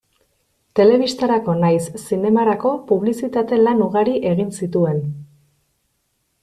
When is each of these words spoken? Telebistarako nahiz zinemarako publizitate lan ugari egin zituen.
Telebistarako 0.79 1.53
nahiz 1.59 2.01
zinemarako 2.05 2.73
publizitate 2.93 3.61
lan 3.67 3.85
ugari 3.91 4.19
egin 4.33 4.53
zituen. 4.63 5.01